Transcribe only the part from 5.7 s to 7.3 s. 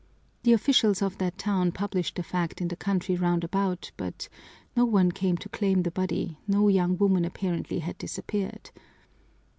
the body, no young woman